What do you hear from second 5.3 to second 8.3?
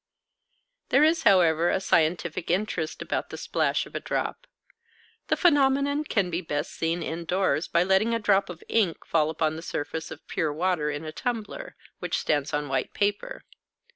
phenomenon can be best seen indoors by letting a